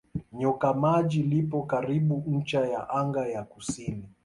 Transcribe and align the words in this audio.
Nyoka 0.33 0.73
Maji 0.73 1.23
lipo 1.23 1.63
karibu 1.63 2.23
ncha 2.27 2.65
ya 2.67 2.89
anga 2.89 3.27
ya 3.27 3.43
kusini. 3.43 4.03